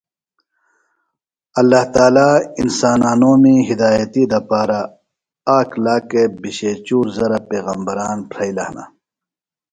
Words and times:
اللہ 1.59 1.83
تعالیٰ 1.93 2.33
انسانانومی 2.61 3.55
ہدایتی 3.69 4.23
دپارہ 4.31 4.81
آک 5.57 5.69
لاکا 5.83 6.23
بھیشے 6.41 6.71
چُور 6.85 7.05
زرہ 7.15 7.39
پیغمبران 7.49 8.17
پھریلہ 8.31 8.65
ہنہۡ۔ 8.69 8.89